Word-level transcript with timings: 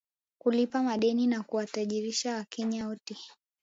kulipa 0.39 0.83
madeni 0.83 1.27
na 1.27 1.43
kuwatajirisha 1.43 2.35
wakenya 2.35 2.87
wote 2.87 3.15